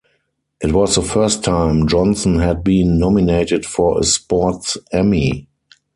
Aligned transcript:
It 0.63 0.71
was 0.73 0.95
the 0.95 1.03
first 1.03 1.43
time 1.43 1.87
Johnson 1.87 2.39
had 2.39 2.63
been 2.63 2.97
nominated 2.97 3.67
for 3.67 3.99
a 3.99 4.03
Sports 4.03 4.75
Emmy. 4.91 5.47